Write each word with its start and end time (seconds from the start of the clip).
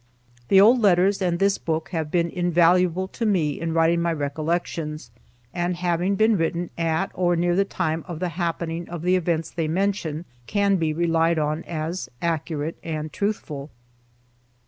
The 0.47 0.59
old 0.59 0.79
letters 0.81 1.21
and 1.21 1.37
this 1.37 1.59
book 1.59 1.89
have 1.89 2.09
been 2.09 2.31
invaluable 2.31 3.07
to 3.09 3.23
me 3.23 3.59
in 3.61 3.71
writing 3.71 4.01
my 4.01 4.11
recollections, 4.11 5.11
and 5.53 5.75
having 5.75 6.15
been 6.15 6.37
written 6.37 6.71
at 6.75 7.11
or 7.13 7.35
near 7.35 7.55
the 7.55 7.65
time 7.65 8.03
of 8.07 8.17
the 8.17 8.29
happening 8.29 8.89
of 8.89 9.03
the 9.03 9.15
events 9.15 9.51
they 9.51 9.67
mention, 9.67 10.25
can 10.47 10.77
be 10.77 10.91
relied 10.91 11.37
on 11.37 11.63
as 11.65 12.09
accurate 12.19 12.79
and 12.81 13.13
truthful. 13.13 13.69